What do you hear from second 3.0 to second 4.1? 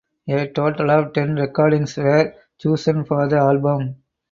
for the album.